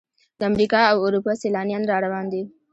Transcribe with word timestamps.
د 0.39 0.41
امریکا 0.49 0.79
او 0.91 0.97
اروپا 1.07 1.31
سیلانیان 1.41 1.83
را 1.89 1.97
روان 2.05 2.25
دي. 2.33 2.43